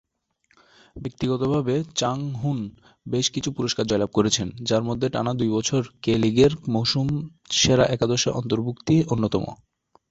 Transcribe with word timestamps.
ব্যক্তিগতভাবে, 0.95 1.83
চাং-হুন 1.95 2.59
বেশ 3.05 3.25
কিছু 3.31 3.49
পুরস্কার 3.51 3.87
জয়লাভ 3.87 4.09
করেছেন, 4.13 4.47
যার 4.63 4.83
মধ্যে 4.83 5.07
টানা 5.09 5.33
দুই 5.33 5.49
বছর 5.49 5.81
কে 6.01 6.13
লীগের 6.17 6.51
মৌসুম 6.69 7.07
সেরা 7.51 7.85
একাদশে 7.85 8.29
অন্তর্ভুক্তি 8.31 8.95
অন্যতম। 9.09 9.43